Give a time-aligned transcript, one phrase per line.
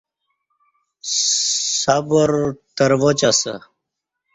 [1.83, 2.29] سبر
[2.75, 3.53] ترواچ اسہ